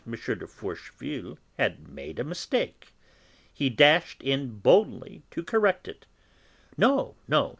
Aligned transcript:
de 0.09 0.47
Forcheville 0.47 1.37
had 1.59 1.87
made 1.87 2.17
a 2.17 2.23
mistake. 2.23 2.91
He 3.53 3.69
dashed 3.69 4.23
in 4.23 4.57
boldly 4.57 5.21
to 5.29 5.43
correct 5.43 5.87
it: 5.87 6.07
"No, 6.75 7.13
no. 7.27 7.49